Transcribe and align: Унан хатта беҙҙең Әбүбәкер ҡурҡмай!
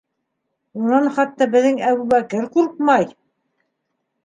Унан 0.83 1.09
хатта 1.17 1.47
беҙҙең 1.57 1.77
Әбүбәкер 1.91 2.49
ҡурҡмай! 2.57 3.09